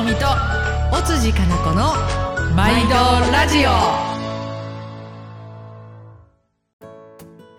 [0.00, 0.24] 直美と
[0.96, 1.92] 尾辻かな子の
[2.56, 2.94] 毎度
[3.30, 3.70] ラジオ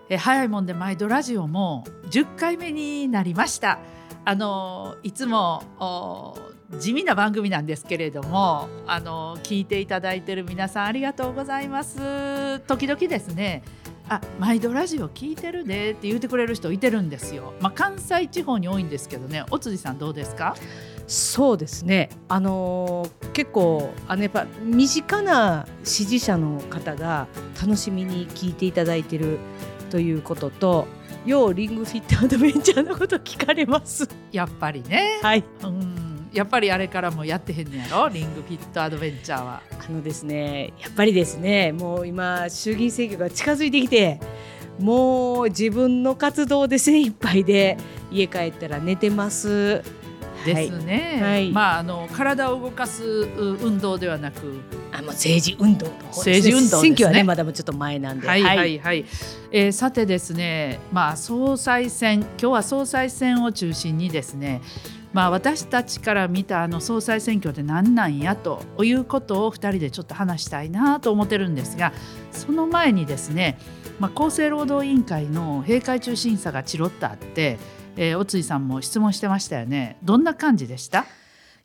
[0.10, 3.78] え早いもんで毎度ラジオも10回目になりました
[4.26, 6.35] あのいつも
[6.79, 13.62] 地味な番組なんですけれどもあの聞いていただいてる皆さんありがとうございます時々ですね
[14.12, 17.53] あ毎度ラジオ聞いてるねって言ってくれる人いてるんですよ。
[17.62, 20.53] まあ、関西地方に多いんですけどね、お辻さんどうですか？
[21.11, 22.09] そうですね。
[22.29, 27.27] あのー、結構あのやっぱ身近な支持者の方が
[27.61, 29.38] 楽しみに聞いていただいてる
[29.89, 30.88] ということと、
[31.25, 34.07] ようリングフィットアドベンチャーのこと聞かれます。
[34.31, 35.19] やっぱりね。
[35.21, 35.43] はい。
[35.63, 36.29] うん。
[36.31, 38.07] やっぱりあれからもやってへんねやろ？
[38.07, 39.61] リングフィットアドベンチャーは。
[39.85, 44.21] あのですねやっぱりですねもう今衆議院選挙が近づいてきて
[44.80, 47.75] もう自分の活動で精一杯で
[48.11, 49.83] 家帰ったら寝てます。
[50.45, 54.59] ですね、はい、まああの体を動かす運動ではなく。
[54.94, 58.28] あもう政治運動の方、政治運動、ね、選挙はねまだちょっと前なんで。
[58.28, 58.58] はいはい。
[58.58, 59.06] はい、はい、
[59.52, 64.61] えー、さてですねまあ総裁選今日は総裁選を中心にですね
[65.14, 71.92] まあ、私たちから見たあの総裁選挙で何なんやということを2人でちょっと話したいなと思ってるんですが
[72.31, 73.58] その前にですね、
[74.00, 77.59] まあ、厚生労働委員会の閉会中審査がチロッとあって、
[77.97, 81.06] えー、おついさんも質問してましたよねどんな感じでした？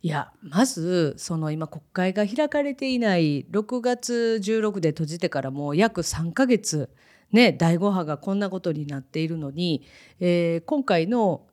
[0.03, 6.91] いやまずその今国会が開かれていない6月16で閉じてからもう約3ヶ月
[7.33, 9.83] ね第5波がこんなことになっているのに、
[10.21, 11.47] えー、今回の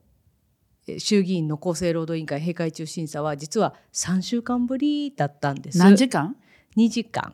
[0.98, 5.78] 衆議院の厚生労働委員会閉会中審査は実は3週間ぶりだったんです。
[5.78, 6.36] 何時間
[6.76, 7.34] ?2 時間。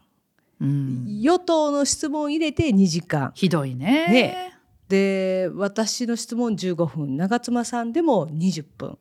[0.62, 3.32] うん、与党の質問を入れて2時間。
[3.34, 4.08] ひどいね。
[4.08, 4.59] ね
[4.90, 8.98] で私の質問15分長妻さんでも20分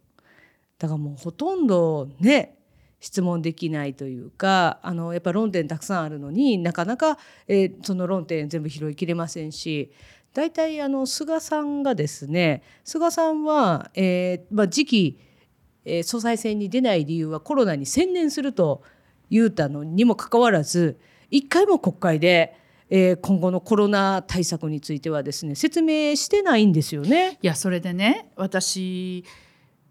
[0.78, 2.58] だからもうほとんどね
[3.00, 9.90] 質問できないというかあのやっぱ論点たくさんあるのになかなか、えー、その論点全部拾いきれませんし
[10.34, 15.20] 大体あの菅さんがですね菅さんは、えーまあ、次期、
[15.84, 18.82] えー、総裁選に出ない理由はコロナに専念すると
[19.30, 20.98] 言うたのにもかかわらず
[21.30, 22.56] 一回も国会で、
[22.90, 27.38] えー、今後のコロナ対策についてはですね説明してないんですよね。
[27.42, 29.24] いやそれでね私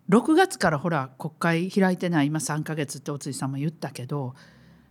[0.10, 4.34] 6月からほら国会開いてない今3か月っておついさんも言ったけど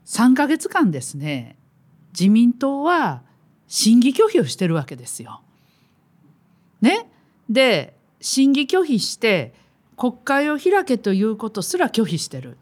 [0.05, 1.57] 3か月間ですね
[2.13, 3.23] 自民党は
[3.67, 5.43] 審議拒否をしてるわけですよ。
[6.81, 7.11] ね、
[7.49, 9.55] で審議拒否して
[9.97, 12.57] 国会を開けということすら拒否してる。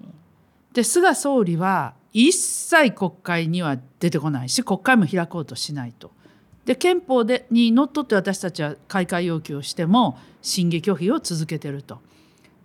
[0.73, 6.13] で菅総理は一切国会には出てこないし国会も開こうとしないと。
[6.65, 11.99] で憲法でにのっとって私たちは開会要求をしても審議拒否を続けてると。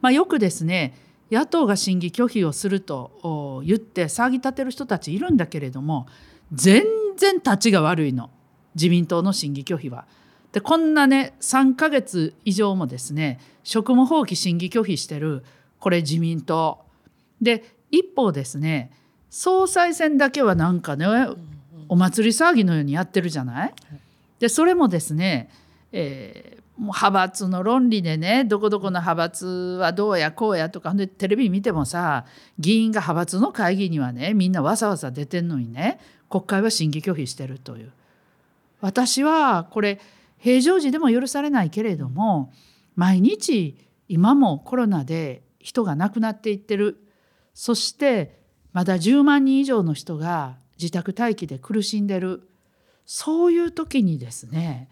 [0.01, 0.95] まあ、よくですね
[1.31, 6.07] 野党が審議拒否をすると言って騒ぎ立てる人たちいるんだけれども
[6.53, 6.83] 全
[7.17, 8.29] 然立ちが悪いの
[8.75, 10.05] 自民党の審議拒否は。
[10.51, 15.43] でこんなね3ヶ月以上もですね職務放棄審議拒否してる
[15.79, 16.79] これ自民党。
[17.41, 18.91] で一方ですね
[19.29, 21.05] 総裁選だけはなんかね
[21.87, 23.73] お祭り騒ぎのようにやってるじゃない？
[24.39, 25.49] でそれもですね、
[25.91, 29.45] えー、もう派閥の論理でねどこどこの派閥
[29.79, 32.25] はどうやこうやとかでテレビ見てもさ
[32.57, 37.91] 議員が派閥の会議にはねみんなわざわざ出てんのにね国会は審議拒否してるという。
[38.81, 39.99] 私はこれ
[40.37, 42.53] 平常時でも許されないけれども
[42.95, 43.75] 毎日
[44.07, 47.03] 今もコロナで人が亡くなっていってる。
[47.53, 48.38] そして
[48.73, 52.47] まだ10万人以上の人が自宅待機で苦しんでる。
[53.05, 54.87] そういう時にですね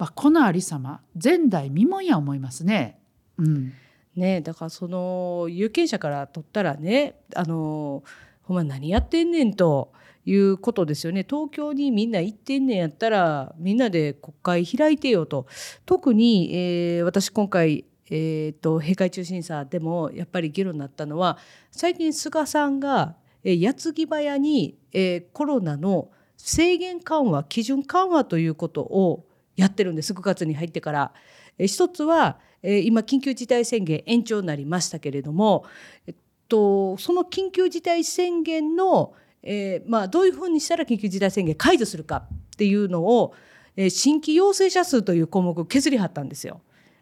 [0.00, 2.98] まあ、このありさま前代未聞や思いますね。
[3.36, 3.74] うん。
[4.16, 8.02] ね、だからその有権者から取ったらねあの
[8.42, 9.92] ほんま何やってんねんと
[10.24, 11.24] いうことですよね。
[11.28, 15.46] 東京にみんな行ってんねんやったらみんなで国会開いてよと。
[15.84, 21.38] 特に、えー、私今回えーと、閉会中審査でもやっぱり議論になったのは
[21.70, 23.14] 最近菅さんが、
[23.44, 29.24] え、矢継ぎ早に、えー、コロナの制限緩和基準緩和ということを
[29.56, 31.12] やってるんです9月に入ってから。
[31.58, 35.64] え一つは、え今緊急事態宣言延長になりましたけれども、
[36.06, 36.14] えっ
[36.48, 42.24] と、その緊急事態宣言の、えー、まあ、どういうふうにしたら緊急事態宣言解除するか
[42.54, 43.34] っていうのを、
[43.76, 46.60] えー、新規陽性者数という項目を削りはったんですよ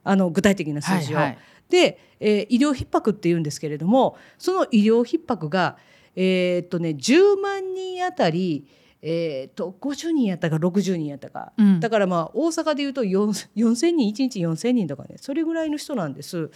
[0.08, 1.16] あの具体的な数字を。
[1.18, 1.38] はいはい、
[1.68, 5.76] で、えー、医療逼迫っていうんですけれどもその医療逼迫が、
[6.16, 8.66] えー、っとね、10万人あたり
[9.00, 16.50] えーと、50人やったか60人やったか、うん、だからまあ大阪でいうと4,000人1日4,000人とかねそれぐらいの人なんです。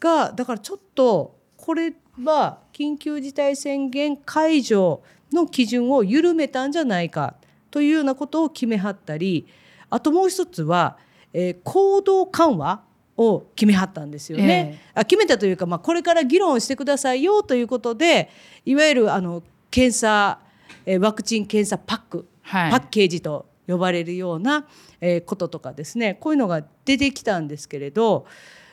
[0.00, 1.94] がだからちょっとこれ
[2.24, 5.02] は緊急事態宣言解除
[5.32, 7.36] の基準を緩めたんじゃないか
[7.70, 9.46] というようなことを決めはったり
[9.88, 10.98] あともう一つは、
[11.38, 12.82] えー、行動緩和
[13.18, 14.80] を決めはったんですよね。
[14.94, 18.30] えー、あ決めたというか、まあ、これから議論してくださいよということで
[18.64, 20.38] いわゆるあの検査、
[20.86, 24.66] えー、ワクチン検査パック、はい、パッケージと呼ばれるような、
[25.02, 28.24] えー、こととかですねこういうのが出てきたんですけれど、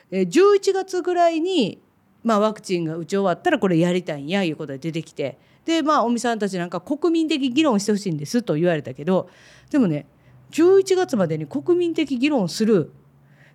[0.10, 1.82] えー、11月ぐらいに、
[2.24, 9.30] まあ、ワクチンが打ち終わったらこれやりたいんやいうことで出てきてでまあ尾身さんたちなんか国民的議論してほしいんですと言われたけど
[9.70, 10.06] でもね
[10.54, 12.94] 11月までに国民的議論する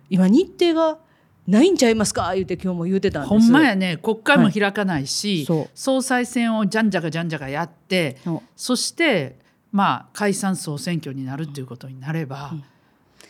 [0.09, 0.99] 今日程が
[1.47, 2.31] ないんちゃいますか？
[2.35, 3.29] 言って今日も言うてたんです。
[3.29, 3.97] ほんまやね。
[3.97, 8.17] 国会も開かないし、はい、総裁選をじゃんじゃかじゃんじゃかやって
[8.55, 9.39] そして
[9.71, 12.63] まあ解散総選挙になるっていうことになれば、うん、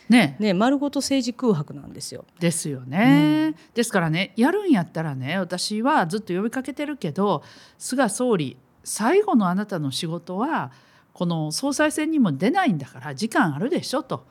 [0.08, 0.36] ね。
[0.38, 2.26] ね丸ごと政治空白なんですよ。
[2.40, 3.54] ですよね。
[3.56, 7.42] うん、ですからねやるんやったらね私はずっと呼びかけてるけど
[7.78, 10.72] 菅総理最後のあなたの仕事は
[11.12, 14.26] この総裁選にも出ないんだから時間あるでしょと。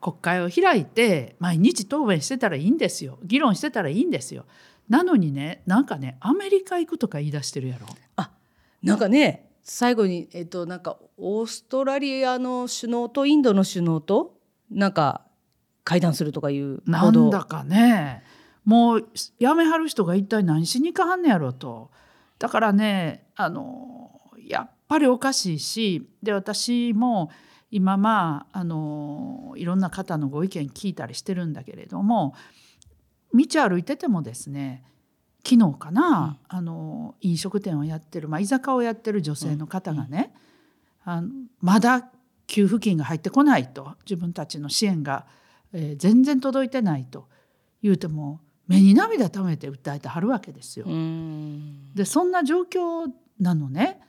[0.00, 3.18] 国会を開いて毎日答弁してたらいいんですよ。
[3.24, 4.44] 議論してたらいいんですよ。
[4.88, 7.86] なのにねなんかねアメリカ行くとか言い出してるやろ。
[8.16, 8.30] あ
[8.82, 14.34] なんかね最後にえっとなんかオーストラリアの首脳とインドの首脳と
[14.70, 15.22] なんか
[15.84, 18.22] 会談するとかいうなんだかね。
[18.64, 19.08] もう
[19.38, 21.90] やめはる人が一体何しにかはんねやろと。
[22.38, 24.07] だからねあの
[24.88, 27.30] ぱりおかしいしで私も
[27.70, 32.34] 今まああのいろんな方のご意見聞いたりしてるんだけれども
[33.34, 34.84] 道歩いててもですね
[35.46, 40.34] 昨日かな、うん、あの飲食店をやってる、まあ、居酒屋をやってる女性の方がね、
[41.06, 41.28] うん、あの
[41.60, 42.10] まだ
[42.46, 45.26] 給付金が入ってこないと自分たちの支援が、
[45.74, 47.28] えー、全然届いてないと
[47.82, 50.86] 言うても目に涙ためて訴えてはるわけですよ。
[51.94, 54.00] でそんな状況なのね。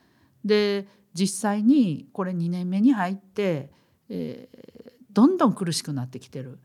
[0.45, 3.69] で実際にこれ2年目に入って、
[4.09, 6.59] えー、どんどん苦しくなってきてる。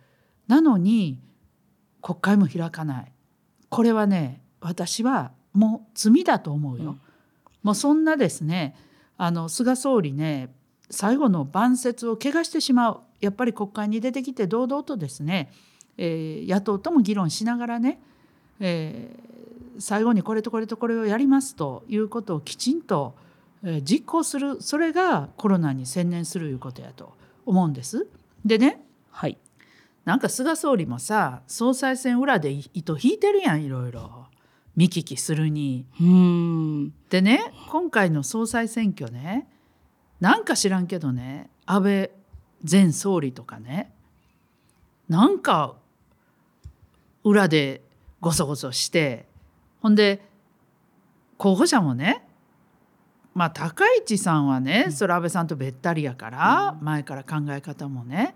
[0.46, 1.20] なのに
[2.02, 3.12] 国会も開かない。
[3.68, 6.90] これはね私はもう罪だと思うよ。
[6.90, 7.00] うん、
[7.62, 8.76] もうそんなですね
[9.16, 10.54] あの菅総理ね
[10.90, 15.50] 最後の晩節を汚してしまうやっぱり国会に出てきて堂々とですね、
[15.96, 18.00] えー、野党とも議論しながらね、
[18.60, 23.14] えー、最後にこれとこれとこれをやりますということをきちんと
[23.82, 27.14] 実行するそれがコロナに専念するいうことやと
[27.46, 28.06] 思うんです。
[28.44, 29.38] でね、はい、
[30.04, 34.26] なんか菅総理もさ総裁選裏で糸引いてるやんいろいろ
[34.76, 35.86] 見聞きするに。
[37.08, 37.40] でね
[37.70, 39.48] 今回の総裁選挙ね
[40.20, 42.10] なんか知らんけどね安倍
[42.70, 43.92] 前総理とかね
[45.08, 45.74] なんか
[47.22, 47.82] 裏で
[48.20, 49.26] ごそごそして
[49.80, 50.22] ほんで
[51.38, 52.23] 候補者もね
[53.34, 58.34] まあ高市さんはねそれ安倍さんとべったりやから前から考え方もね、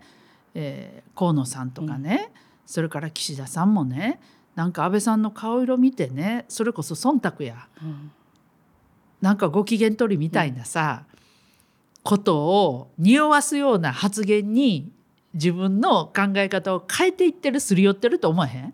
[0.53, 2.31] えー、河野さんとかね、
[2.65, 4.19] それから岸田さんもね
[4.55, 8.11] なんか安倍さんの顔色見てねそれこそ忖度や、うん、
[9.21, 11.19] なんかご機嫌取りみたいなさ、うん、
[12.03, 14.91] ことを匂わすような発言に
[15.33, 18.73] 自分の考え方を変えていってるすり寄ってると思えへん？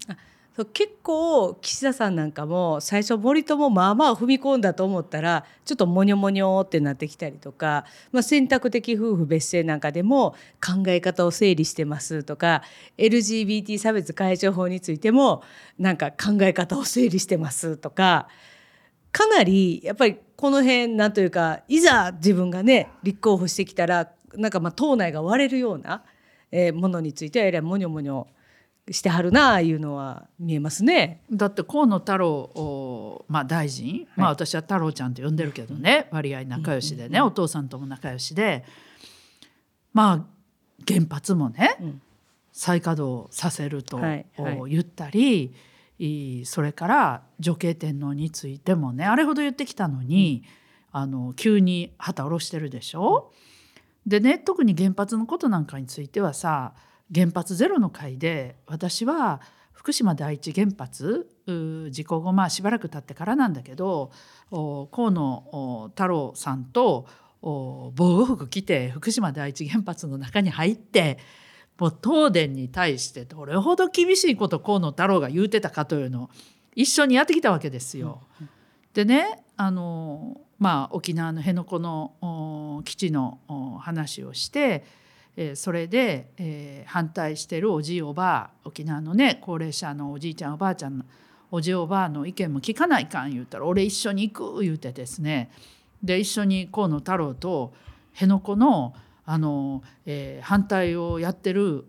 [0.63, 7.83] 結構岸田さんなんかも最初森友まあまあ踏み込んだと思ったらちょっとモニョモニョってなってきたりとか、
[8.13, 10.33] まあ、選択的夫婦別姓なんかでも
[10.65, 12.61] 考え方を整理してますとか
[12.97, 15.43] LGBT 差別解消法についても
[15.77, 18.29] なんか考え方を整理してますとか
[19.11, 26.03] かなりやっぱりこの辺なんというかいざ自分がね立候補してきたらなんかまあ党内が割れるような
[26.73, 28.25] ものについてはややモニョモニョ
[28.91, 31.23] してはるなあいうのは見えますね。
[31.31, 38.63] だって河野太郎、まあ、大臣、はい、まあ、私は太郎ちゃんと呼んでるけどね、割合仲良しでね、お父さんとも仲良しで
[39.91, 40.25] まあ
[40.87, 42.01] 原発もね、うん、
[42.51, 45.51] 再稼働させると言ったり、
[45.97, 50.43] はいはい、それから女系天皇についてもねあれほど言ってきたのに、
[50.93, 53.31] うん、あの急に旗下ろしてるでしょ？
[54.05, 56.73] でね特に原発のことなんかについてはさ
[57.13, 61.29] 原発ゼロの会で私は福島第一原発
[61.91, 64.11] 事故後まあしばらく経ってからなんだけど
[64.49, 67.07] 河野太郎さんと
[67.41, 71.19] 防護服着て福島第一原発の中に入って
[71.77, 76.29] もう東電に対してどれほど厳しいこと河野太郎が言うてたかというのを
[76.73, 78.21] 一緒にやってきたわけですよ。
[78.93, 83.39] でねあの、まあ、沖縄の辺野古の基地の
[83.81, 84.83] 話をして
[85.37, 91.05] え、それで、え、反対してるおじいおばあ沖縄のね高齢者のおじいちゃんおばあちゃんの
[91.51, 95.51] おじいおばあの意見も聞かないかん言うたら俺一緒に行く言うてですね。
[96.03, 97.73] で一緒に河野太郎と
[98.13, 98.93] 辺野古の
[99.25, 101.85] あの、えー、反対をやってる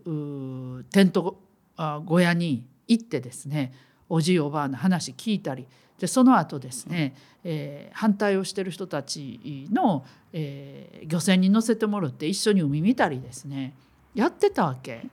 [0.91, 1.39] テント
[1.77, 3.73] 小屋に行ってですね
[4.09, 5.67] おじいおばあの話聞いたり
[5.99, 13.73] でその後ですね、えー、反対をしてる人たちの、えー、漁船に乗せてもらって一緒に海見たりですね
[14.13, 15.07] やってたわけ。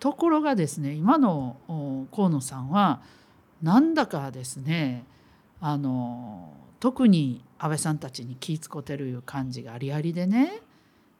[0.00, 3.02] ところがですね今の河野さんは
[3.62, 5.04] なんだかですね
[5.60, 10.60] あの特に安倍さんたちに気ぃ使てるいう感じがありありでね、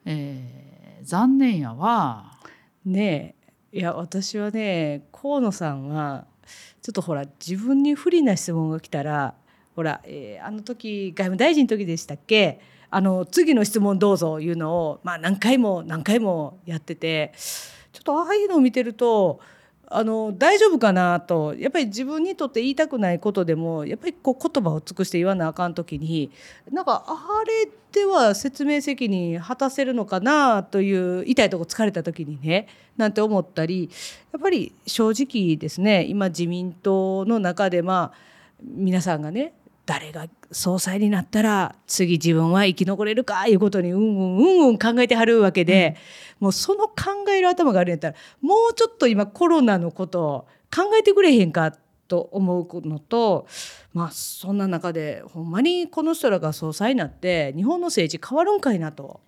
[0.04, 2.38] えー、残念やわ。
[2.84, 3.36] ね
[3.72, 6.26] えいや私はね河野さんは
[6.82, 9.34] ちょっとほら自分に不利な質問が来たら
[9.74, 12.60] ほら、えー、あの時外務大臣の時でしたっけ？
[12.90, 17.32] あの次の質問どうぞいうのを、まあ、何回も何回もやってて
[17.92, 19.40] ちょっとああいうのを見てると
[19.94, 26.30] あの大丈夫かなとやっぱり自分にとって言いたくないことでもやっぱりこう言葉を尽くして言わなあかん時に
[26.70, 33.90] なんかあれでは説明責任果たせるのかなという痛いとこ疲れた時にねなんて思ったり
[34.32, 38.32] やっぱり正直ですね今自民党の中でまあ
[38.62, 39.52] 皆さんがね
[39.92, 45.98] 誰が総裁になったら次自分は生き残れるかいうことにうんうんうんうん考えてはるわけで、
[46.40, 50.40] うん、もうその考える頭があるんやったらもうちょっと今コロナのことを
[50.74, 51.76] 考えてくれへんか
[52.08, 53.46] と思うのと
[53.92, 59.20] まあそんな中でほんまにこの人らが総裁になって日本の政治変わるんかいなと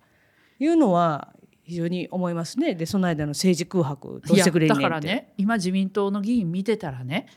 [0.57, 2.73] いうのは非常に思いますね。
[2.73, 7.27] でその間の政治空白どうしてくれんねんだからね今自民党の議員見てたらね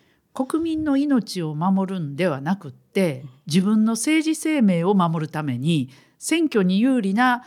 [0.46, 5.90] 国民の命を守るんではなくって自分の政治生命を守るために
[6.20, 7.44] 選挙に有利な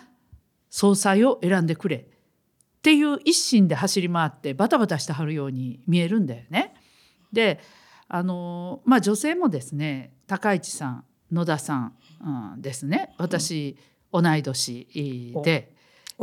[0.70, 2.04] 総裁を選んでくれっ
[2.82, 6.74] ていう一心で走り回ってバタバタしてはるように見えるんだよね。
[7.32, 7.62] で
[8.10, 11.94] あのまあ女性もですね高市さん野田さん、
[12.54, 13.14] うん、ですね。
[13.18, 13.78] 私、
[14.12, 15.74] 同い年で、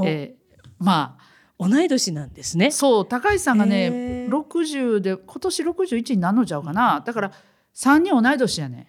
[0.04, 2.70] えー、まあ同い年なんですね。
[2.70, 7.02] そう高市さんがね60で今年61になるのちゃうかな。
[7.04, 7.32] だから
[7.74, 8.86] 3人同い年やね。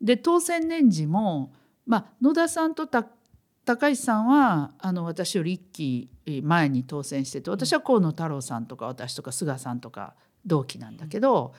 [0.00, 1.52] で当選年次も、
[1.86, 6.10] まあ、野田さんと高市さんはあの私より1期
[6.42, 11.54] 前に当選してて私は河野太郎さんとか私とか菅さんとか同期なんだけど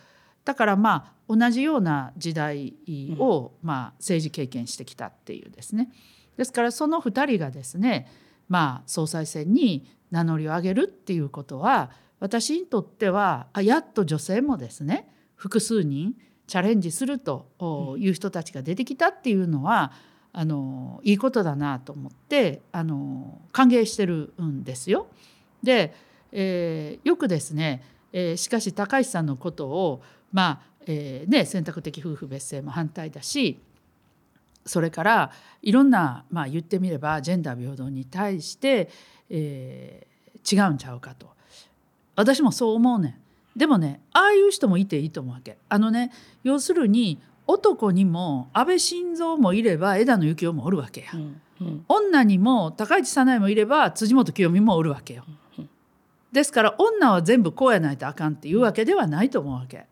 [0.45, 2.75] だからまあ同じような時代
[3.17, 5.91] を、まあ、政治経験してきたっていうですね。
[6.37, 8.07] ですからその2人がですね
[8.49, 16.15] まあ総裁選に名乗りを上げるっていうことは私にとってはあやっと女性もですね複数人
[16.47, 19.91] チャレンジするという人たちが出てきたっていうのは
[20.31, 25.07] あのいいことだなと思ってあの歓迎してるんですよ。
[25.63, 25.93] で、
[26.31, 30.01] えー、よくですね、えー、しかし高市さんのことを
[30.31, 33.59] まあ、えーね、選択的夫婦別姓も反対だし
[34.67, 35.31] それから
[35.61, 38.89] いろんな、まあ、言ってみればジェンダー平等に対して、
[39.29, 41.27] えー、違うんちゃうかと。
[42.15, 43.09] 私もそう思うね
[43.55, 43.59] ん。
[43.59, 45.57] でもねああいう人もいていいと思うわけ。
[45.69, 46.11] あのね
[46.43, 55.23] 要するに男にも安倍晋三もいれば枝野幸男もおるわけや、うんうん、女にも高市早苗もいれば辻元清美もおるわけよ、
[55.57, 55.69] うん、
[56.31, 59.85] ですから女は全部こうやないとあかんっていうわけではないと思うわけ。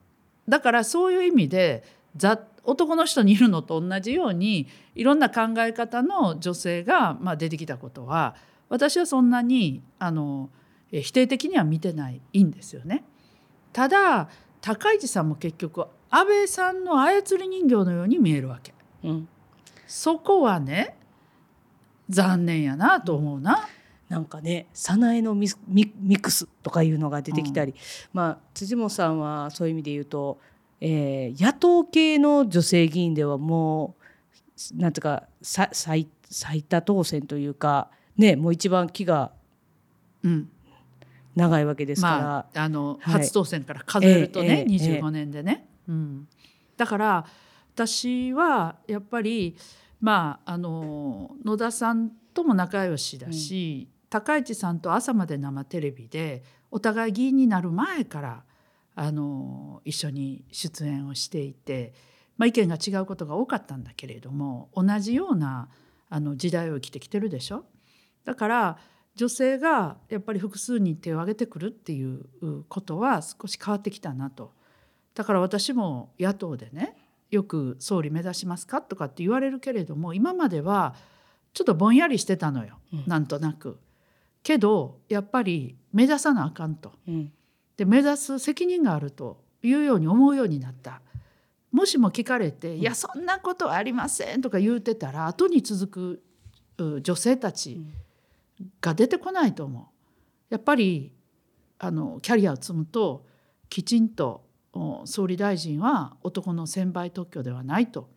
[0.48, 1.84] だからそういう意味で
[2.66, 8.36] 男の人にいるのと同じようにいろんな考え方の女性がまあ出てきたことは
[8.70, 10.50] 私はそんなにあの
[10.92, 13.04] 否定的には見てないいいんですよね。
[13.74, 14.30] ただ
[14.62, 19.28] 高市さんも結局安倍さんの操り人形のように見えるわけ、うん、
[19.86, 20.98] そこはね
[22.10, 23.68] 残念やなと思うな。
[24.08, 27.78] なんかね早苗のミミックスとかいうのが出てきたり、うん、
[28.14, 30.40] まあ辻本さんはそういう意味で言うと、
[30.82, 33.96] えー、野党系の女性議員ではも
[34.74, 39.32] うなんていうか最最多当選というかねもう一番気が
[41.36, 45.68] 長いわけですから、まあ、あの、はい、初当選から数えるとね、えー、25年でね。
[45.88, 46.28] うん、
[46.78, 47.26] だから
[47.76, 49.56] 私はやっぱり
[50.02, 58.44] まああの野田さんとも仲良しだし、うん、高市さんと朝まで生テレビでお互い議員になる前から
[58.96, 61.94] あの一緒に出演をしていて、
[62.38, 65.70] まあ、意見が違うことが多かったんだけれども同じような
[66.10, 67.66] あの時代を生きてきてるでしょ？
[68.24, 68.78] だから
[69.16, 72.26] 女性がやっぱり複数人手を挙げてくるっていう
[72.68, 74.54] ことは少し変わってきたなと。
[75.14, 76.96] だから私も野党でね
[77.32, 80.96] よく総理目指しますかとかって言われるけれども今までは
[81.54, 83.80] ちょっとぼんやりしてたのよ、うん、なんとなく。
[84.44, 86.94] けどやっぱり目指さなあかんと。
[87.08, 87.32] うん、
[87.78, 91.02] で目指す責任があるというように思うようになった。
[91.72, 96.22] もしも聞かれて「んいやそんなことはありません」とか言うてたら後に続
[96.78, 97.86] くう女性たち
[98.80, 99.86] が出てこないと思う。
[100.50, 101.12] やっぱり
[101.80, 103.26] あのキャリアを積むと
[103.68, 108.10] きちんとお総理大臣は男の専売特許ではないと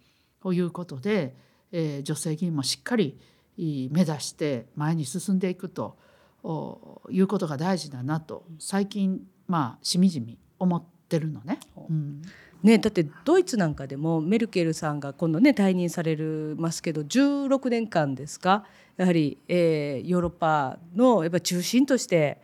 [0.44, 1.36] いうことで、
[1.72, 3.18] えー女性議員もしっかり
[3.56, 5.98] 目指して前に進んでいくと
[6.44, 11.58] おいうことが大事だなと最近まあしみじみ思ってるのね。
[11.76, 11.92] う。
[11.92, 12.22] ん。
[12.62, 18.64] ね、だってドイツなんかでもメルケルさんが今度ね退任されるますけど16年間ですか
[18.96, 22.36] やはり、えーヨーロッパのやっぱ中心としてやっ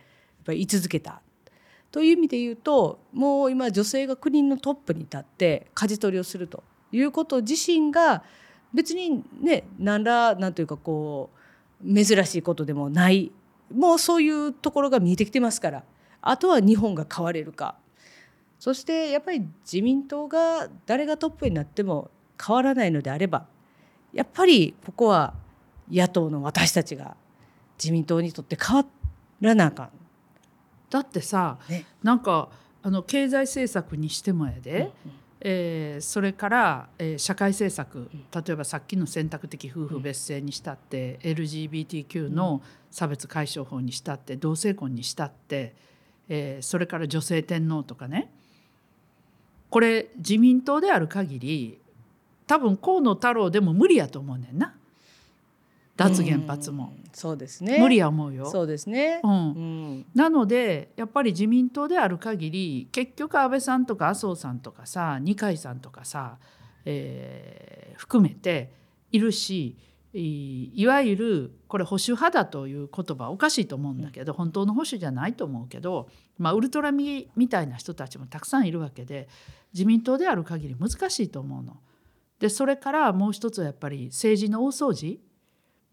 [0.45, 1.21] ぱり居続けた。
[1.91, 8.21] という意味で言うともう今女性が国のトップに立って舵取りをするということ自身が
[8.73, 11.29] 別にね何らなんというかこ
[11.81, 13.31] う珍しいことでもない。
[13.73, 15.83] もうそういうところが見えてきてますから
[16.25, 17.75] あとは日本が変われるか。
[18.59, 22.09] そしてやっぱり自民党が誰がトップになっても
[22.43, 23.45] 変わらないのであれば
[24.11, 25.33] やっぱりここは
[25.91, 27.15] 野党の私たちが
[27.77, 28.85] 自民党にとって変わ
[29.41, 29.89] らなあかん。
[30.89, 31.85] だってさね。
[32.01, 32.49] なんか
[32.81, 34.91] あの経済政策にしてもやで、
[35.41, 38.09] えーそれから、えー社会政策。
[38.33, 45.75] 例えばさっきの選択的夫婦別姓にしたって、LGBTQ の差別解消法にしたって同性婚にしたって、
[46.29, 48.31] えーそれから女性天皇とかね
[49.69, 51.79] これ自民党である限り
[52.47, 54.73] 多分河野太郎でも無理やと思うねんな
[55.95, 56.93] 脱原発も。
[56.97, 58.45] うんそうですね無理や思うよ。
[58.51, 59.21] そうですね。
[59.23, 59.35] うんう
[59.99, 66.37] んなのでやっぱり自民党である限り結局安倍さんとか麻生さんとかさ二階さんとかさ、
[66.83, 68.69] えー含めて
[69.13, 69.77] いるし
[70.17, 76.07] いいわゆるこれ保守派だという言葉おかしいと思うんだけど本当の保守じゃないと思うけど、
[76.37, 79.27] まあ、ウルトラミみたいな人たちもたくさんいるわけで
[79.73, 81.77] 自民党である限り難しいと思うの。
[82.39, 85.19] でそれからもう一つはやっぱり政治の大掃除、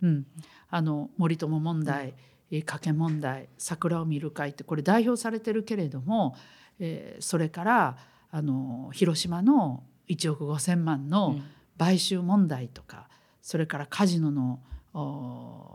[0.02, 0.26] うん、
[0.70, 2.14] あの森友問題、
[2.50, 6.36] えー加計問題桜を見る会ってこれ代表されてるけれども、
[6.78, 7.96] えーそれから
[8.30, 11.36] あの広島の1億5,000万の
[11.78, 13.08] 買収問題とか、
[13.42, 14.60] それからカジノの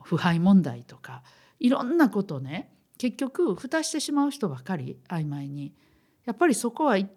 [0.04, 1.22] 腐敗問題とか
[1.60, 5.74] いろんなことね結局蓋してしまう人ばかり曖昧に
[6.26, 7.08] やっぱりそこは一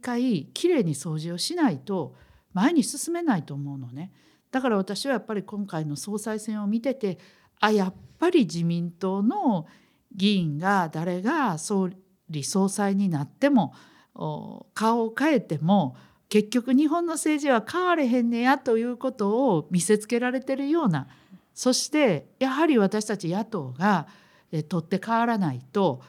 [0.00, 2.14] 回きれいに掃除をしないと
[2.52, 4.12] 前に進めないと思うのね。
[4.50, 7.18] だから私はやっぱり今回の総裁選を見てて
[7.60, 9.66] あやっぱり自民党の
[10.14, 11.90] 議員が誰が総
[12.30, 13.74] 理総裁になっても
[14.74, 15.96] 顔を変えても
[16.34, 21.06] 結局日本の政治は変われへんねやということを見せつけられてるような
[21.54, 24.08] そしてやはり私たち野党が
[24.68, 26.02] 取って変わらないと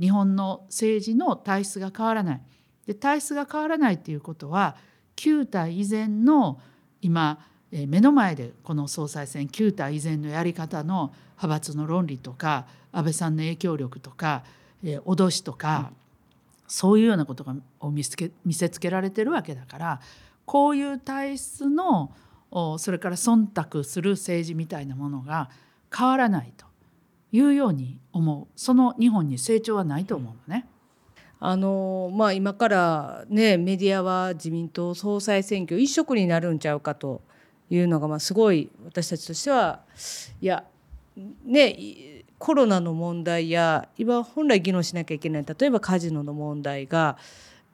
[0.00, 2.40] 日本の政治の体質が変わらない。
[2.86, 4.76] で体質が変わらないっていうことは
[5.16, 6.58] 旧体以前の
[7.02, 14.44] 今目の前でこの総裁選旧体以前のやり方の派閥の論理とか安倍さんの影響力とか、
[14.82, 15.92] 脅しとか、
[16.70, 20.00] そういうようなことがを見せつけ見せつけられてるわけだから
[20.44, 22.12] こういう体質の
[22.78, 25.50] それから忖度する政治みたいなものが
[25.94, 26.66] 変わらないと
[27.32, 30.68] いうように思うその日本に成長はないと思うのね。
[31.40, 37.22] あのまあ今からねメディアは自民党総裁選挙一色になるんちゃうかと
[37.70, 39.80] いうのがまあすごい私たちとしては
[40.40, 40.64] いや
[41.44, 47.18] ねコロナの問題や今本来議論しなきゃいけない例えばカジノの問題が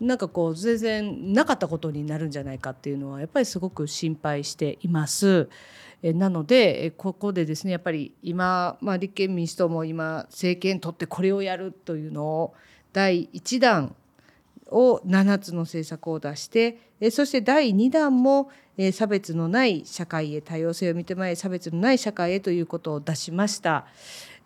[0.00, 5.48] なんかこう全然なかったことになるんじゃないかっていうのはやっぱりすごく心配しています。
[6.02, 12.55] なのでここでですねやっぱり今、まあ、立憲民主党も今政権取ってこれをやるというのを
[12.92, 13.94] 第1弾
[14.66, 16.79] を7つの政策を出して
[17.11, 18.50] そして第2弾も
[18.92, 23.87] 差別のない社会へ多様性を認め差別のない社会へということを出しました。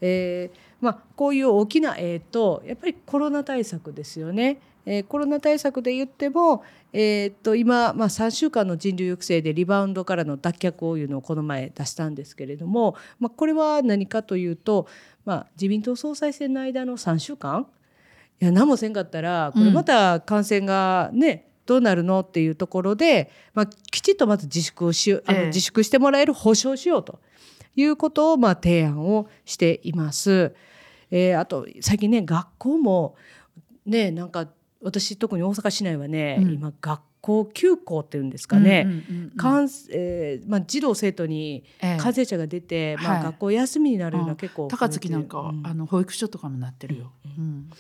[0.01, 4.61] えーまあ、こういう大きな、えー、とやっぱりコロナ対策ですよね。
[4.87, 14.87] えーコロナ対策で言っても、えー、と今、まあ、3週間の人流抑制でリバウンドからの脱却をいうのをこの前出したんですけれども、まあ、これは何かというと、
[15.27, 17.67] まあ、自民党総裁選の間の3週間？
[18.41, 25.47] いや何もせんかったらこれまた感染がね、どうなるのっていうところで、まあ、きちっとまず自粛をしあのええ。
[25.49, 27.21] 自粛してもらえる保証しようと
[27.77, 30.55] いうことをまあ提案をしています。
[31.11, 33.17] えーあと最近ね学校も
[33.85, 34.49] ねなんか
[34.83, 36.53] 私特に大阪市内はね、うん。
[36.55, 38.87] 今学校休校っていうんですかね、
[40.47, 41.97] まあ、児童生徒にええ。
[41.99, 45.67] 感染者が出て、まあ、はい学校休みになるような結構高槻なんかは、うん。
[45.67, 47.13] あの保育所とかもなってるよ。
[47.25, 47.71] うん。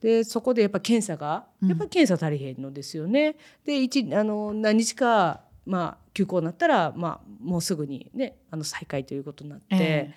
[0.00, 3.36] でそこでやっぱ検査がやっぱ検査足りへんのですよね。
[3.64, 9.66] で一あの何日かまあ休校になったら、まあ、もうすぐにねあの再開ということになって。
[9.70, 10.14] え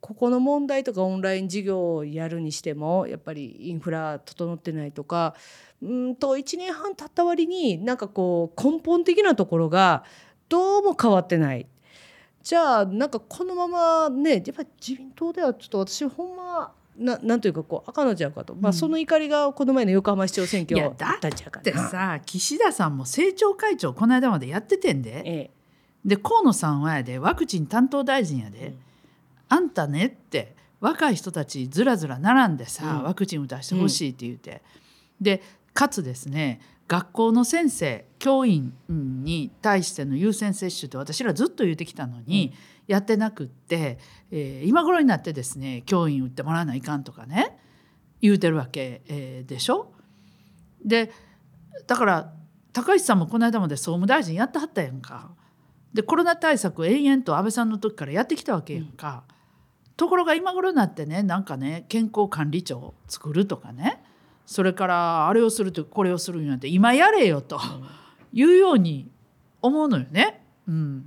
[0.00, 5.34] ここの問題とかオンライン授業をやるにしてもやっぱりインフラ整ってないとか
[5.80, 10.04] うんと1年半経った割になんかこう根本的なところが
[10.50, 11.66] どうも変わってない。
[12.42, 18.72] じゃあなんかこのままねやっぱり自民党ではちょっと私ほんまななんというかこう赤のちゃうかと、まあ、うん。
[18.74, 21.88] その怒りがこの前の横浜市長選挙だったんちゃうかでな。
[21.88, 25.22] さ岸田さんも政調会長この間までやっててんで。
[25.24, 25.50] ええ。
[26.04, 28.78] で河野さんはやでワクチン担当大臣やで、うん。
[29.48, 33.02] あんたねって若い人たちずらずら並んでさ、うん。
[33.04, 34.62] ワクチン打たしてほしいって言って、
[35.20, 42.52] でかつですね学校の先生教員に対しての優先接種って私らずっと言ってきたのに、
[42.86, 43.98] やってなくって、
[44.30, 47.58] えー今頃になってですね教員打ってもらわないかんとかね
[48.20, 49.92] 言うてるわけ、えーでしょ？
[50.84, 51.10] で
[51.86, 52.32] だから
[52.72, 55.30] 高市さんもこの間まで総務大臣やってはったやんか。
[55.92, 59.24] でコロナ対策を延々と安倍さんの時からやってきたわけやんか。
[59.96, 64.02] ところが今頃になってねなんかね健康管理庁を作るとかね
[64.46, 67.60] それからあれをするとこれをするんやって今やれよと
[68.32, 69.08] いうように
[69.62, 70.42] 思うのよね。
[70.68, 71.04] うん、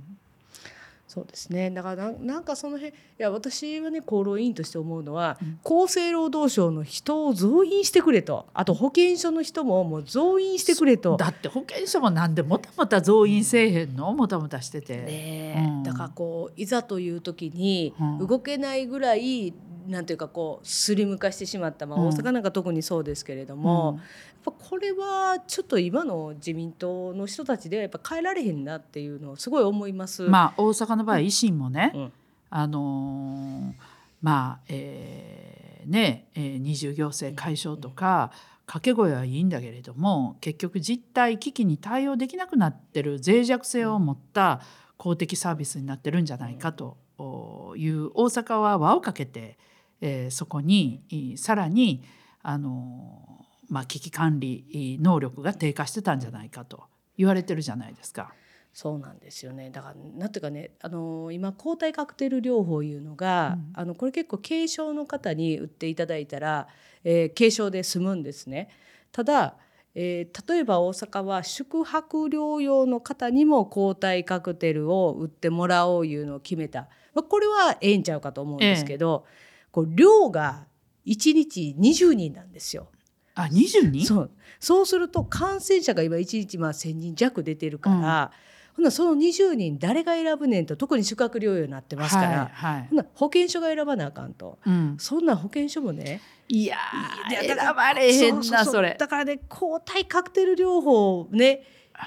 [1.06, 1.70] そうですね。
[1.70, 5.58] だからなんかその辺いや私はね厚労委員として思うのは、うん。
[5.64, 8.46] 厚生労働省の人を増員してくれと。
[8.52, 11.16] あと保健所の人ももう増員してくれと。
[11.16, 14.12] だって保険証もなんでもたもた増員せえへんの？
[14.12, 14.96] もたもたしてて。
[14.98, 15.64] ねえ。
[15.66, 15.82] うん。
[15.82, 18.26] だからこういざという時にうん。
[18.26, 19.54] 動けないぐらい、
[19.88, 22.06] なんていうかこうスリム化してしまった、まあ、うん。
[22.08, 24.00] 大阪なんか特にそうですけれども、
[24.44, 30.24] ぱこれはちょっと今の自民党の人たちではやっぱ変えられへんなっていうのをすごい思います。
[30.24, 32.12] うんまあ大阪の場合維新もね、うん。
[32.50, 33.82] あのー
[34.22, 38.30] まあえーね、えー二重行政解消とか
[38.66, 44.60] 掛け声はいいんだけれども結局実態危機に対応できなくなってる脆弱性を持った
[44.96, 46.96] 公的サービスになってるんじゃないかと
[47.76, 49.58] いう大阪は輪をかけて、
[50.00, 52.02] えーそこにえーさらに
[52.42, 56.84] あのーまあ、危機管理能力が低下してたんじゃないかと
[57.16, 58.32] 言われてるじゃないですか。
[58.74, 66.66] そうなんですよねだからなんていうかねあの今抗体カクテル療法いうのが、うんあのこれ結構軽症の方に打っていただいたら、
[67.04, 68.68] えー軽症で済むんですね。
[69.12, 69.56] ただ
[69.94, 79.24] えー例えば大阪は宿泊療養の方にも抗体カクテルを打ってもらおういうのを決めた、まあ、これはええんちゃうかと思うんですけど、
[79.70, 80.66] こう量が
[81.06, 82.88] 1日20人なんですよ。
[83.34, 84.04] あ 22?
[84.04, 84.30] そう。
[84.60, 88.30] そうすると感染者が今1日まあ1,000人弱出てるから、
[88.76, 92.86] ほなその20人誰が選ぶねんと特に宿泊療養になってますから、はいはい。
[92.90, 94.58] ほな保健所が選ばなあかんと。
[94.66, 96.76] うん、そんな保健所もねいや
[97.28, 98.72] 選ばれへんなううう。
[98.72, 98.96] それ。
[98.98, 101.62] だからね抗体カクテル療法をね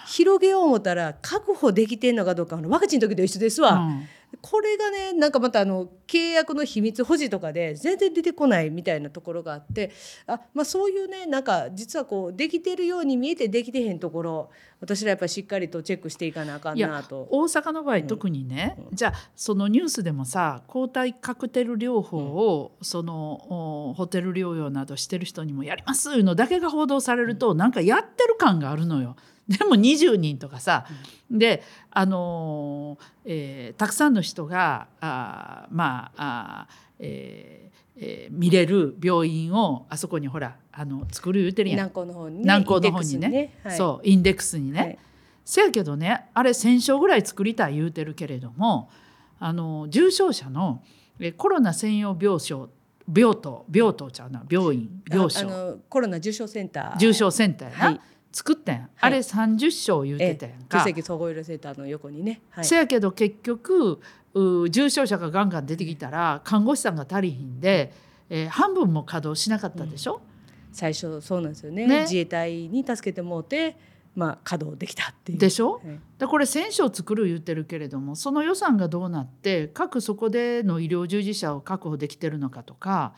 [0.05, 4.07] 広げよう思ったら確保できてんのかどうかワクチンの時と一緒ですわ、うん
[4.41, 9.91] これがねなんかまたあの契約の秘密保持とかで全然出てこないみたいなところがあって
[10.27, 17.27] あ、まあ、そういうねなんか実はこうできてるように見えてできてへんところ私らやっぱりしっかりとチェックしていかなあかんなと。
[17.31, 29.15] 大阪の場合特にね、うんじゃあそのニュースでもさ抗体カクテル療法を、そのおホテル療養などしてる人にもやりますいうのだけが報道されると、なんかやってる感があるのよ。
[29.49, 30.85] でも20人とかさ、
[31.31, 41.77] であのーえーたくさんの人があーまああー、えーえー見れる病院をあそこにほらあの作る言うてるやん。
[41.77, 43.27] 南高の方にね南高の方にね。
[43.27, 43.77] インデックスはい。
[43.77, 44.79] そうインデックスにね。
[44.79, 44.97] はい。
[45.45, 48.89] せやけどねあれ1,000床ぐらい作りたい言うてるけれども
[49.39, 50.83] あの重症者の
[51.19, 52.67] えコロナ専用病床
[53.15, 55.43] 病棟病棟ちゃうな病院病床。
[55.45, 56.97] のコロナ重症センター。
[56.97, 58.01] 重症センターやな、はい
[58.37, 60.77] 作ったやん、あれ30床言うてたやんか。
[60.77, 62.65] 急性期総合医療センターの横にね、はい。
[62.65, 63.99] せやけど結局
[64.35, 67.91] う重症者がガンガン出てきたら看護師さんが足りひんで、
[68.29, 70.21] えー半分も稼働しなかったでしょ？
[70.71, 71.87] 最初そうなんですよね。
[71.87, 72.01] ね。
[72.01, 73.75] 自衛隊に助けてもうて、
[74.15, 75.37] まあ、稼働できたっていう。
[75.39, 75.73] でしょ？
[75.73, 75.99] はい。
[76.19, 83.15] でこれ1,000床作る言ってるけれどもその予算がどうなって各そこでの医療従事者を確保できてるのかとか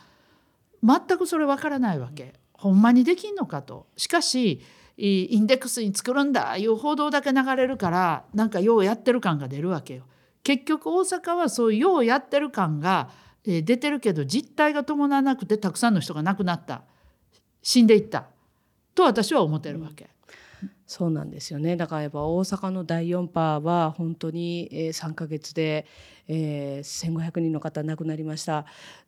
[0.82, 2.32] 全くそれ分からないわけ。
[2.54, 3.86] ほんまにできんのかと。
[3.96, 4.62] しかしい
[5.02, 10.04] インデックスに作るんだいう報道だけ流れるからなんかようやってる感が出るわけよ。
[10.42, 13.10] 結局大阪はそういうようやってる感が
[13.44, 16.82] 出てるけど実態が伴わなくてたくさんの人が亡くなった。
[17.62, 18.26] 死んでいった。
[18.94, 20.10] と私は思ってるわけ。
[20.86, 21.76] そうなんですよね。
[21.76, 25.86] だからやっぱ大阪の第4波は本当に3ヶ月で、
[26.28, 28.66] えー、1500人の方亡くなりました。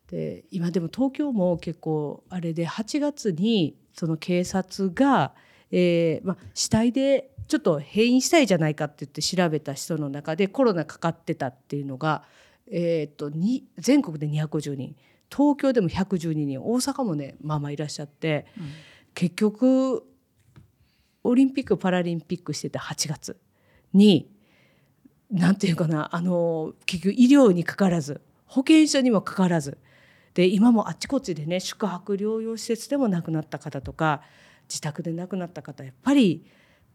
[0.09, 5.33] で今でも東京も結構あれで8月にその警察が、
[5.75, 12.23] えーま、死体でちょっと変異死体じゃないかって言って調べた人の中でコロナかかってたっていうのが、
[12.71, 14.95] えー、っとに全国で250人
[15.35, 18.65] 東京でも112人大阪もねまあまあいらっしゃって、うん、
[19.15, 20.05] 結局
[21.23, 23.35] オリンピック・パラリンピックしてた8月
[23.93, 24.29] に
[25.31, 29.79] 何て言うかなあの結局医療にかからず保健所にもかからず
[30.35, 34.21] で今もあっちこっちでね宿泊療養施設でも亡くなった方とか
[34.67, 36.45] 自宅で亡くなった方やっぱり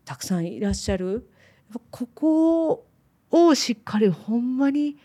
[0.04, 1.28] たくさんいらっしゃる。
[1.90, 2.86] ここ
[3.30, 4.96] をしっかりほんまに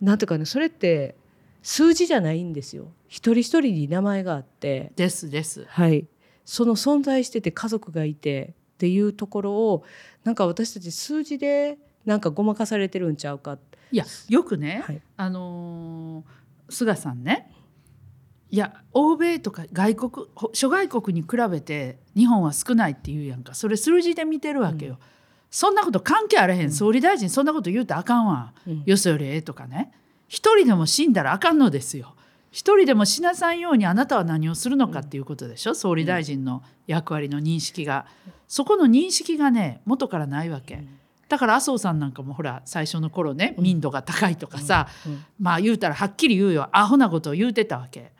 [0.00, 1.16] 何ていうかねそれって
[1.62, 2.92] 数字じゃないんですよ。
[3.08, 4.92] 一人一人に名前があって。
[4.96, 5.66] ですです。
[5.68, 6.06] はい。
[6.44, 9.84] その存在してて家族がいてっていうところを
[10.24, 13.58] なんか私たち数字でなんかごまかされてるんちゃうか。
[13.90, 17.50] いやよくね、はい、あのー、菅さんね
[18.50, 23.54] いや欧米とか外国諸外国に比べて日本は少ないって言うやんか。
[23.54, 24.98] それ数字で見てるわけよ、うん、
[25.50, 29.92] そんなこと関係あらへん、うん、総理大臣そんなこと言うとあかんわ、うん、よそよりええとかね。
[30.28, 32.14] 一人でも死んだらあかんのですよ。
[32.50, 35.74] 一人でも死なさんようにあなたは何をするのかっていうことでしょ。
[35.74, 38.06] 総理大臣の役割の認識が。
[38.46, 40.82] そこの認識がね元からないわけ。
[41.28, 44.88] だから麻生さんなんかもほら最初の頃ね民度が高いとかさ、
[45.38, 46.68] まあ言うたらはっきり言うよ。
[46.72, 48.12] アホなことを言うてたわけ。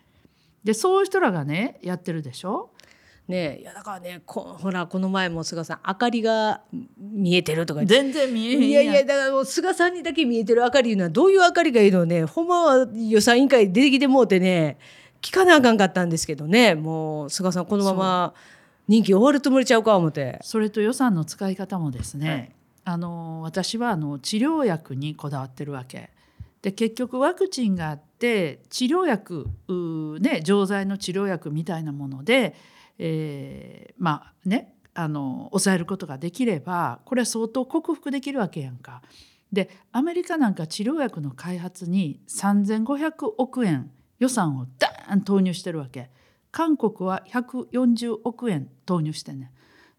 [0.64, 2.70] でそういう人らがねやってるでしょ？
[3.28, 6.62] ねいやだからねこほらこの前も菅さん明かりが
[6.98, 12.24] 見えてるとか全然見えへんいやいやだからもう菅さんにだけ見えてる明かりいうのはどういう明かりがいいのね。
[12.24, 14.78] ほんまは予算委員会出てきてもうてね
[15.20, 16.74] 聞かなあかんかったんですけどね。
[16.74, 18.34] もう菅さんこのまま
[18.88, 20.38] 任期終わるつもりちゃうか思って。
[20.42, 22.52] それと予算の使い方もですね、はい、
[22.84, 26.08] あの私はあの治療薬にこだわってるわけ。
[26.62, 29.46] で結局ワクチンがあって治療薬
[30.20, 32.54] ね錠剤の治療薬みたいなもので
[32.98, 39.02] えー、まあねあの抑えることができればこれは相当克服できるわけやんか。
[39.52, 46.10] でアメリカなんか治療薬の開発に3,500億円予算をダーン投入してるわけ。
[46.50, 49.52] 韓国は140億円投入してね。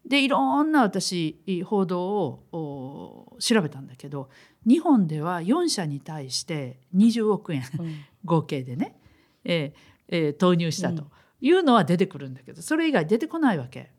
[0.06, 4.28] でいろんな私報道を調べたんだけど
[4.66, 8.96] 日本では4社に対して20億円、うん、合計でね、
[9.44, 11.04] えーえー、投入したと。
[11.40, 13.90] いうのは出てくるんだけどそれ以外出てこないわけ。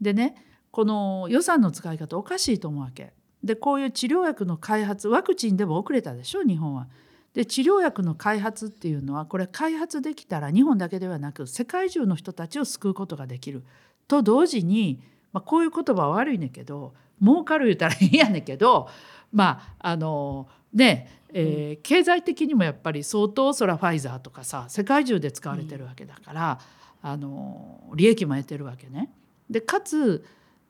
[0.00, 0.34] でね
[0.70, 3.14] この予算の使い方おかしいと思うわけ。
[3.42, 6.88] でこういう治療薬の開発ワクチンでも遅れたでしょ日本は。
[7.32, 13.64] で治療薬の開発っていうのはこれ開発できたら日本だけではなく世界中の人たちを救うことができる
[14.08, 15.02] と同時に、
[15.36, 18.88] まあ、こういう言葉は悪いねんけど儲かる言うたらいいやねんけど
[19.32, 26.60] まああのねえー、経済的にもやっぱり相当そらファイザーとかさ世界中で使われてるわけだから、
[27.04, 29.10] うん、あの利益も得てるわけね。
[29.50, 30.24] でかつ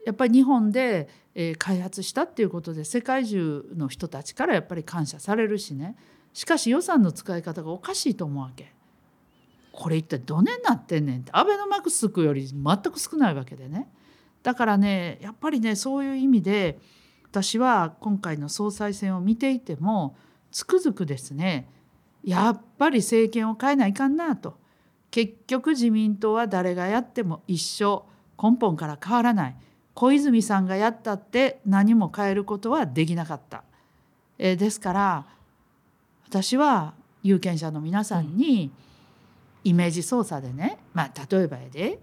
[0.04, 5.94] やっぱり日本で、えー、開発したっていうことで世界中の人たちからやっぱり感謝されるしね
[6.32, 8.72] しかし予算の使い方がおかしいと思うわけ。
[9.70, 13.88] これ一体どねになってんねんってアベノマスクより全く少ないわけでね。
[14.46, 16.78] だからねやっぱりねそういう意味で
[17.24, 20.16] 私は今回の総裁選を見ていても
[20.52, 21.68] つくづくですね
[22.22, 24.56] やっぱり政権を変えないかんなと
[25.10, 28.06] 結局自民党は誰がやっても一緒
[28.40, 29.56] 根本から変わらない
[29.94, 33.64] 小泉さんがやったって何も変えることはできなかった。
[34.38, 35.26] えー、ですから
[36.28, 38.70] 私は有権者の皆さんに
[39.64, 41.98] イメージ操作でね、まあ、例えばやで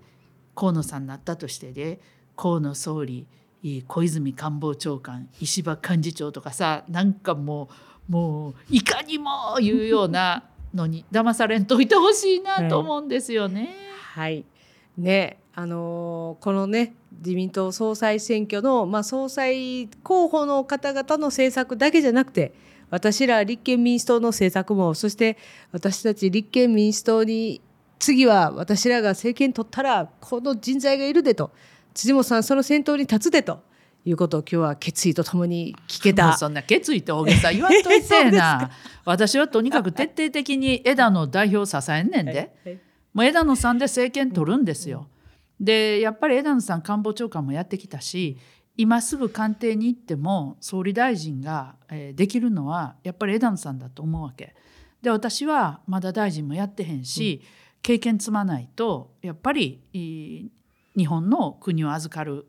[0.55, 2.01] 河野さんになったとしてで
[2.35, 3.27] 河野総理
[3.87, 7.69] 小泉官房長官石破幹事長とかさなんかも
[8.09, 10.43] うもういかにもいうような
[10.73, 13.69] のに 騙されんといてほしいなと思うんですよね。
[14.13, 14.43] はい、
[14.97, 22.53] ねあのー、このね自民党総裁選挙の、まあ、総裁候補の方々の政策だけじゃなくて
[22.89, 25.37] 私ら立憲民主党の政策もそして
[25.71, 27.61] 私たち立憲民主党に
[27.99, 31.51] 次は私らが政権取ったらこの人材がいるでと
[31.93, 33.63] 辻本さんその先頭に立つでと
[34.05, 36.35] いうことを今日は決意とともに聞けた。
[36.37, 38.71] そんな決意って大げさ言わんといてな。
[39.05, 42.81] 私はとにかく徹底的に枝野代表を支えんねんで。
[43.13, 45.07] もう枝野さんで政権取るんですよ。
[45.59, 48.37] でやっぱり枝野さん官房長官もやってきたし
[48.75, 54.55] 今すぐ官邸に行っても総理大臣が、えできるのはやっぱり枝野さんだと思うわけ。
[55.01, 57.41] で私はまだ大臣もやってへんし、
[57.81, 59.81] 経験積まないとやっぱり
[60.97, 62.45] 日本の国を預かる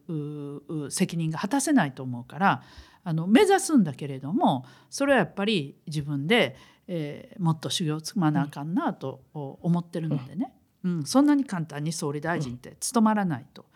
[0.90, 2.62] 責任が果たせないと思うから
[3.04, 6.56] あの目指すんだけれどもそれはやっぱり自分で、
[6.88, 10.52] えー、もっと修行を積まなあかんなと思ってるのでね、
[10.84, 13.66] うん、そんなに簡単に総理大臣って務まらないと。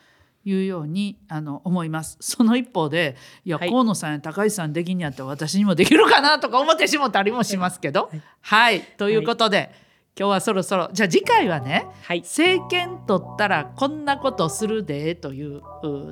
[0.45, 2.17] いうようにあの思います。
[2.21, 8.05] その一方でいや、はい、河野さんや高市さんできんやったら私にもできるかなとか思ってしもたりもしますけど。
[8.05, 9.71] はい、はい、ということで、はい、
[10.19, 15.63] 今日はそろそろじゃあ次回はね、はい、政権取ったらこんなことするでという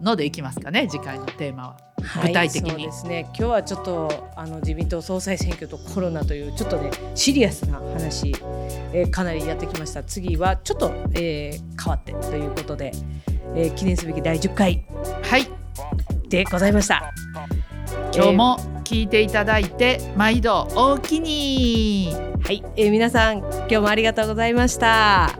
[0.00, 1.76] のでいきますかね次回のテーマは。
[2.22, 3.22] 具体的に、はい、ですね。
[3.30, 8.32] 今日はちょっとあの自民党総裁選挙とコロナというちょっとねシリアスな話、
[8.92, 10.04] えー、かなりやってきました。
[10.04, 12.92] 次はちょっと、えー、変わってということで、
[13.56, 14.84] えー、記念すべき第10回
[15.22, 15.48] はい。
[16.28, 17.12] でございました
[18.14, 22.14] 今日も聞いていただいて毎度おおきに。
[22.46, 25.36] はい、えー、皆さん今日もありがとうございました